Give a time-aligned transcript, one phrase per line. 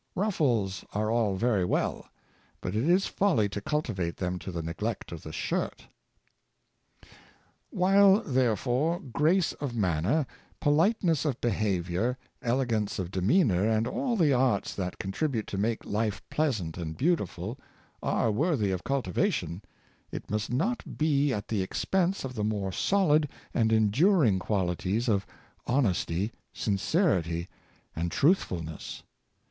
[0.15, 2.07] Ruf fles are all very vv^ell,
[2.59, 5.85] but it is folly to cultivate them to the neglect of the shirt.
[7.69, 10.25] While, therefore, grace of manner,
[10.59, 15.59] politeness of be havior, elegance of demeanor, and all the arts that con tribute to
[15.59, 17.59] make life pleasant and beautiful,
[18.01, 19.61] are worthy of cultivation,
[20.11, 25.27] it must not be at the expense of the more solid and enduring qualities of
[25.67, 27.47] honesty, sincerity,
[27.95, 29.03] and truthfulness.